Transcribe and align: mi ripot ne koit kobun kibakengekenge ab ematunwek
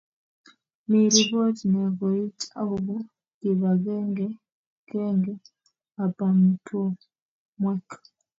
mi 0.89 0.99
ripot 1.13 1.57
ne 1.71 1.81
koit 1.97 2.37
kobun 2.53 3.03
kibakengekenge 3.39 5.33
ab 6.03 6.15
ematunwek 6.27 7.87